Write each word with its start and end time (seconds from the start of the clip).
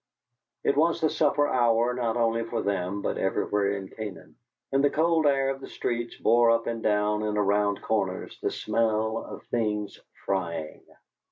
It 0.63 0.75
was 0.75 0.99
the 0.99 1.11
supper 1.11 1.47
hour 1.47 1.93
not 1.93 2.17
only 2.17 2.43
for 2.43 2.63
them 2.63 3.03
but 3.03 3.19
everywhere 3.19 3.73
in 3.77 3.87
Canaan, 3.89 4.35
and 4.71 4.83
the 4.83 4.89
cold 4.89 5.27
air 5.27 5.49
of 5.51 5.61
the 5.61 5.67
streets 5.67 6.17
bore 6.17 6.49
up 6.49 6.65
and 6.65 6.81
down 6.81 7.21
and 7.21 7.37
around 7.37 7.83
corners 7.83 8.35
the 8.41 8.49
smell 8.49 9.19
of 9.19 9.43
things 9.51 9.99
frying. 10.25 10.81